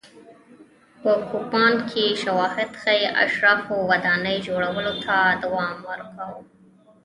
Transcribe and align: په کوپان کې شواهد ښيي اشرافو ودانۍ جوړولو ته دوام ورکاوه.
په 1.01 1.11
کوپان 1.29 1.73
کې 1.89 2.05
شواهد 2.23 2.69
ښيي 2.81 3.07
اشرافو 3.23 3.75
ودانۍ 3.91 4.37
جوړولو 4.47 4.93
ته 5.05 5.15
دوام 5.43 5.75
ورکاوه. 5.89 6.41